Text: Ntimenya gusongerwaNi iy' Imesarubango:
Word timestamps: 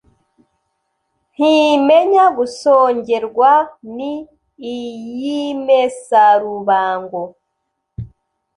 Ntimenya 1.33 2.25
gusongerwaNi 2.37 4.11
iy' 4.73 5.25
Imesarubango: 5.43 7.23